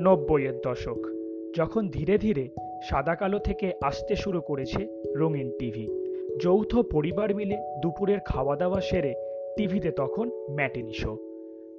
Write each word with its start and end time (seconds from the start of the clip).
নব্বইয়ের 0.00 0.60
দশক, 0.64 0.98
যখন 1.56 1.88
ধীরে 1.88 2.18
ধীরে 2.18 2.48
সাদা 2.82 3.14
কালো 3.14 3.38
থেকে 3.38 3.72
আসতে 3.82 4.16
শুরু 4.16 4.40
করেছে 4.40 5.02
রঙিন 5.16 5.50
টিভি। 5.58 5.88
যৌথ 6.40 6.76
পরিবার 6.76 7.34
মিলে 7.34 7.56
দুপুরের 7.82 8.18
খাওয়া 8.24 8.56
দাওয়া 8.56 8.80
সেরে 8.80 9.14
টিভিতে 9.56 9.90
তখন 9.90 10.30
ম্যাটিনি 10.50 10.92
শো। 10.92 11.16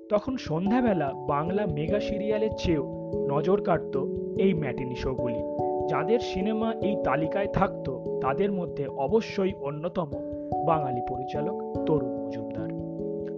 তখন 0.09 0.37
সন্ধ্যাবেলা 0.37 1.13
বাংলা 1.27 1.65
মেগা 1.65 1.99
সিরিয়ালের 1.99 2.49
চেয়েও 2.57 3.11
নজর 3.29 3.61
কাটত 3.61 3.97
এই 4.37 4.53
ম্যাটিনি 4.53 4.95
শোগুলি। 4.95 5.41
যাদের 5.89 6.19
সিনেমা 6.19 6.73
এই 6.81 6.95
তালিকায় 7.03 7.47
থাকতো, 7.47 8.19
তাদের 8.21 8.51
মধ্যে 8.51 8.87
অবশ্যই 8.87 9.53
অন্যতম 9.61 10.09
বাঙালি 10.65 11.01
পরিচালক 11.09 11.85
তরুণ 11.85 12.25
মজুমদার। 12.25 12.69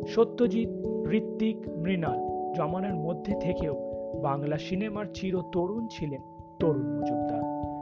সত্যজিৎ 0.08 0.70
ঋত্বিক 1.12 1.58
মৃণাল, 1.70 2.20
জমানার 2.54 2.94
মধ্যে 2.94 3.34
থেকেও 3.42 3.93
বাংলা 4.22 4.58
সিনেমার 4.58 5.06
চির 5.14 5.42
তরুণ 5.52 5.88
ছিলেন 5.88 6.22
তরুণ 6.60 7.00
মজুমদার। 7.00 7.42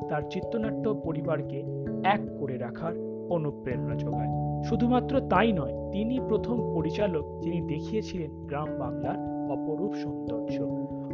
তার 0.10 0.22
চিত্রনাট্য 0.30 0.94
পরিবারকে 0.94 1.64
এক 2.04 2.22
করে 2.40 2.58
রাখার 2.58 2.94
অনুপ্রেরণা 3.30 3.96
যোগায়। 3.96 4.64
শুধুমাত্র 4.64 5.20
তাই 5.20 5.52
নয়, 5.52 5.92
তিনি 5.92 6.20
প্রথম 6.20 6.74
পরিচালক 6.74 7.40
যিনি 7.42 7.62
দেখিয়েছিলেন 7.62 8.48
গ্রাম 8.48 8.68
বাংলার 8.80 9.18
অপরূপ 9.52 9.94
সৌন্দর্য। 9.94 10.62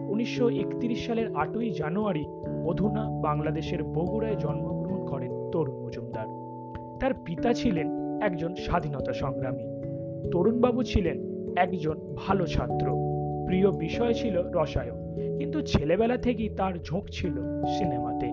উনিশশো 0.10 0.50
একত্রিশ 0.50 1.06
সালের 1.06 1.36
আটই 1.36 1.72
জানুয়ারি 1.72 2.26
অধুনা 2.66 3.10
বাংলাদেশের 3.22 3.84
বগুড়ায় 3.84 4.36
জন্মগ্রহণ 4.36 5.06
করেন 5.06 5.52
তরুণ 5.52 5.86
মজুমদার। 5.86 6.28
তার 7.00 7.12
পিতা 7.26 7.54
ছিলেন 7.54 8.20
একজন 8.22 8.56
স্বাধীনতা 8.56 9.14
সংগ্রামী। 9.14 9.64
তরুণবাবু 10.32 10.84
ছিলেন 10.84 11.18
একজন 11.56 12.16
ভালো 12.16 12.46
ছাত্র। 12.46 13.07
প্রিয় 13.48 13.72
বিষয় 13.72 14.14
ছিল 14.14 14.44
রসায়ন। 14.52 14.98
কিন্তু 15.38 15.62
ছেলেবেলা 15.62 16.18
থেকেই 16.18 16.50
তার 16.50 16.74
ঝোঁক 16.84 17.06
ছিল 17.12 17.36
সিনেমাতে। 17.78 18.28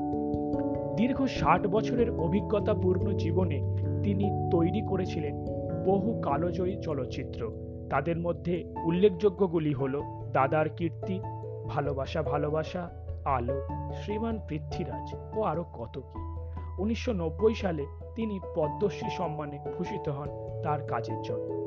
দীর্ঘ 0.97 1.25
ষাট 1.27 1.67
বছরের 1.67 2.11
অভিজ্ঞতাপূর্ণ 2.11 3.13
জীবনে 3.17 3.59
তিনি 4.03 4.31
তৈরি 4.53 4.83
করেছিলেন 4.87 5.45
বহু 5.87 6.21
কালোজয়ী 6.21 6.77
চলচ্চিত্র। 6.83 7.53
তাদের 7.91 8.17
মধ্যে 8.17 8.65
উল্লেখযোগ্যগুলি 8.85 9.73
হল 9.73 10.03
দাদার 10.33 10.69
কীর্তি, 10.69 11.21
ভালোবাসা 11.69 12.23
ভালোবাসা, 12.23 12.91
আলো, 13.25 13.69
শ্রীমান 13.93 14.39
পৃথ্বীরাজ 14.49 15.39
ও 15.39 15.43
আরও 15.43 15.65
কত 15.73 15.99
কি। 15.99 16.21
উনিশশো 16.83 17.13
নব্বই 17.13 17.55
সালে 17.55 17.87
তিনি 18.15 18.41
পদ্মশ্রী 18.57 19.11
সম্মানে 19.11 19.59
ভূষিত 19.79 20.09
হন 20.09 20.29
তার 20.63 20.87
কাজের 20.87 21.23
জন্য। 21.23 21.65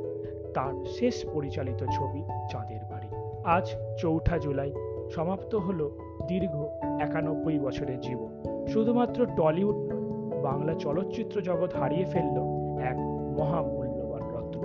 তার 0.54 0.86
শেষ 0.86 1.26
পরিচালিত 1.34 1.86
ছবি 1.86 2.24
চাঁদের 2.52 2.87
আজ 3.48 3.68
চৌঠা 3.98 4.38
জুলাই। 4.38 4.74
সমাপ্ত 5.10 5.56
হলো 5.56 5.92
দীর্ঘ 6.28 6.64
একানব্বই 7.00 7.60
বছরের 7.60 8.00
জীবন। 8.00 8.66
শুধুমাত্র 8.68 9.26
টলিউড 9.26 9.76
নয়, 9.76 10.42
বাংলা 10.42 10.74
চলচ্চিত্র 10.74 11.42
জগৎ 11.42 11.76
হারিয়ে 11.76 12.06
ফেলল 12.06 12.38
এক 12.80 12.96
মহামূল্যবান 13.40 14.22
রত্ন। 14.22 14.62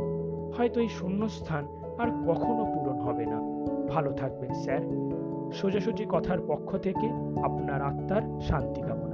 হয়তো 0.57 0.81
এই 0.81 0.89
শূন্যস্থান 0.89 1.67
আর 1.99 2.09
কখনো 2.09 2.65
পূরণ 2.75 3.01
হবে 3.01 3.27
না। 3.27 3.41
ভালো 3.89 4.13
থাকবেন 4.13 4.55
স্যার। 4.55 4.81
সোজাসুজি 5.53 6.07
কথার 6.09 6.39
পক্ষ 6.49 6.77
থেকে 6.77 7.07
আপনার 7.43 7.83
আত্মার 7.83 8.41
শান্তি 8.41 8.81
কামনা। 8.81 9.12